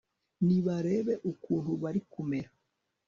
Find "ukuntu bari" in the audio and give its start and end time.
1.31-2.01